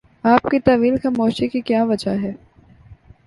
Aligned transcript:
آپ 0.23 0.43
کی 0.43 0.59
طویل 0.59 0.97
خاموشی 0.97 1.47
کی 1.47 1.61
کیا 1.61 1.83
وجہ 1.83 2.11
ہے؟ 2.21 2.31